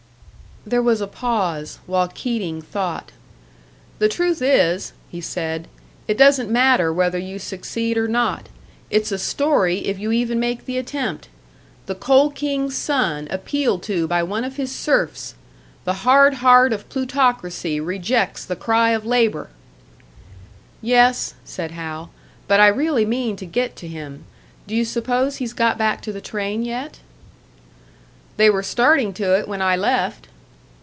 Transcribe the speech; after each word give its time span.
There 0.63 0.83
was 0.83 1.01
a 1.01 1.07
pause, 1.07 1.79
while 1.87 2.07
Keating 2.07 2.61
thought. 2.61 3.11
"The 3.97 4.07
truth 4.07 4.43
is," 4.43 4.93
he 5.09 5.19
said, 5.19 5.67
"it 6.07 6.19
doesn't 6.19 6.51
matter 6.51 6.93
whether 6.93 7.17
you 7.17 7.39
succeed 7.39 7.97
or 7.97 8.07
not 8.07 8.47
it's 8.91 9.11
a 9.11 9.17
story 9.17 9.79
if 9.87 9.97
you 9.97 10.11
even 10.11 10.39
make 10.39 10.65
the 10.67 10.77
attempt. 10.77 11.29
The 11.87 11.95
Coal 11.95 12.29
King's 12.29 12.77
son 12.77 13.27
appealed 13.31 13.81
to 13.89 14.07
by 14.07 14.21
one 14.21 14.43
of 14.43 14.57
his 14.57 14.71
serfs! 14.71 15.33
The 15.83 15.93
hard 16.05 16.35
heart 16.35 16.73
of 16.73 16.87
Plutocracy 16.89 17.79
rejects 17.79 18.45
the 18.45 18.55
cry 18.55 18.91
of 18.91 19.03
Labour!" 19.03 19.49
"Yes," 20.79 21.33
said 21.43 21.71
Hal, 21.71 22.11
"but 22.47 22.59
I 22.59 22.67
really 22.67 23.03
mean 23.03 23.35
to 23.37 23.47
get 23.47 23.75
to 23.77 23.87
him. 23.87 24.25
Do 24.67 24.75
you 24.75 24.85
suppose 24.85 25.37
he's 25.37 25.53
got 25.53 25.79
back 25.79 26.01
to 26.03 26.11
the 26.11 26.21
train 26.21 26.63
yet?" 26.63 26.99
"They 28.37 28.51
were 28.51 28.61
starting 28.61 29.11
to 29.13 29.35
it 29.39 29.47
when 29.47 29.63
I 29.63 29.75
left." 29.75 30.27